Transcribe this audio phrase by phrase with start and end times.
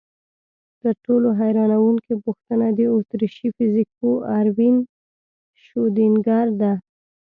[0.81, 4.75] تر ټولو حیرانوونکې پوښتنه د اتریشي فزیکپوه اروین
[5.63, 6.73] شرودینګر ده.